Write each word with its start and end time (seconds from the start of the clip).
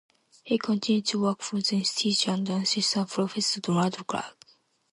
He 0.43 0.57
continued 0.57 1.05
to 1.09 1.21
work 1.21 1.43
for 1.43 1.61
the 1.61 1.75
Institute 1.75 2.27
under 2.27 2.53
Assistant 2.53 3.07
Professor 3.07 3.59
Donald 3.61 4.07
Clark. 4.07 4.35